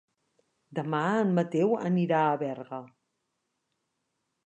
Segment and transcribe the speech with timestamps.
[0.79, 2.83] Demà en Mateu anirà a Berga.